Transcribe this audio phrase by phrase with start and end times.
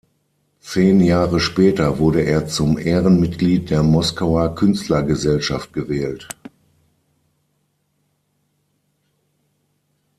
[0.61, 6.27] Zehn Jahre später wurde er zum Ehrenmitglied der "Moskauer Künstlergesellschaft" gewählt.